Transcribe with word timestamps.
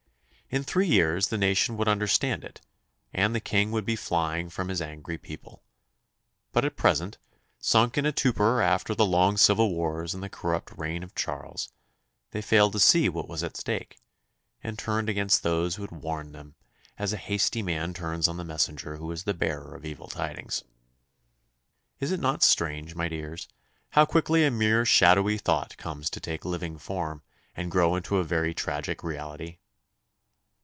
In 0.53 0.63
three 0.65 0.87
years 0.89 1.29
the 1.29 1.37
nation 1.37 1.77
would 1.77 1.87
understand 1.87 2.43
it, 2.43 2.59
and 3.13 3.33
the 3.33 3.39
King 3.39 3.71
would 3.71 3.85
be 3.85 3.95
flying 3.95 4.49
from 4.49 4.67
his 4.67 4.81
angry 4.81 5.17
people; 5.17 5.63
but 6.51 6.65
at 6.65 6.75
present, 6.75 7.17
sunk 7.57 7.97
in 7.97 8.05
a 8.05 8.11
torpor 8.11 8.61
after 8.61 8.93
the 8.93 9.05
long 9.05 9.37
civil 9.37 9.73
wars 9.73 10.13
and 10.13 10.21
the 10.21 10.27
corrupt 10.29 10.73
reign 10.77 11.03
of 11.03 11.15
Charles, 11.15 11.71
they 12.31 12.41
failed 12.41 12.73
to 12.73 12.81
see 12.81 13.07
what 13.07 13.29
was 13.29 13.45
at 13.45 13.55
stake, 13.55 13.99
and 14.61 14.77
turned 14.77 15.07
against 15.07 15.41
those 15.43 15.75
who 15.75 15.83
would 15.83 15.91
warn 16.03 16.33
them, 16.33 16.55
as 16.99 17.13
a 17.13 17.27
hasty 17.31 17.61
man 17.61 17.93
turns 17.93 18.27
on 18.27 18.35
the 18.35 18.43
messenger 18.43 18.97
who 18.97 19.09
is 19.09 19.23
the 19.23 19.33
bearer 19.33 19.73
of 19.73 19.85
evil 19.85 20.07
tidings. 20.09 20.65
Is 22.01 22.11
it 22.11 22.19
not 22.19 22.43
strange, 22.43 22.93
my 22.93 23.07
dears, 23.07 23.47
how 23.91 24.05
quickly 24.05 24.43
a 24.43 24.51
mere 24.51 24.83
shadowy 24.83 25.37
thought 25.37 25.77
comes 25.77 26.09
to 26.09 26.19
take 26.19 26.43
living 26.43 26.77
form, 26.77 27.21
and 27.55 27.71
grow 27.71 27.95
into 27.95 28.17
a 28.17 28.25
very 28.25 28.53
tragic 28.53 29.01
reality? 29.01 29.59